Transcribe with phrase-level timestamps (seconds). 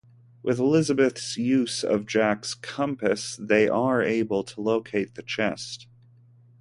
[0.41, 5.85] With Elizabeth's use of Jack's compass, they are able to locate the chest.